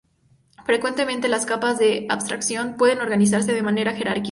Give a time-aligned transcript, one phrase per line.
[0.65, 4.19] Frecuentemente las capas de abstracción pueden organizarse de manera jerárquica.